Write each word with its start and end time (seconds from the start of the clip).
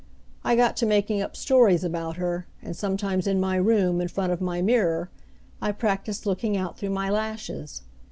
I 0.43 0.55
got 0.55 0.75
to 0.77 0.87
making 0.87 1.21
up 1.21 1.35
stories 1.35 1.83
about 1.83 2.15
her, 2.17 2.47
and 2.59 2.75
sometimes 2.75 3.27
in 3.27 3.39
my 3.39 3.55
room, 3.57 4.01
in 4.01 4.07
front 4.07 4.33
of 4.33 4.41
my 4.41 4.59
mirror, 4.59 5.11
I 5.61 5.71
practised 5.73 6.25
looking 6.25 6.57
out 6.57 6.75
through 6.75 6.89
my 6.89 7.11
lashes. 7.11 7.83